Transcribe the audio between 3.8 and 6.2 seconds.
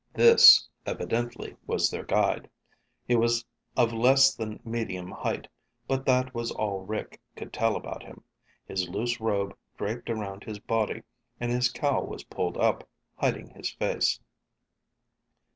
less than medium height, but